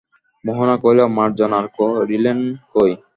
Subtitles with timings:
[0.43, 2.39] মোহন কহিল, মার্জনা আর করিলেন
[2.73, 2.91] কই।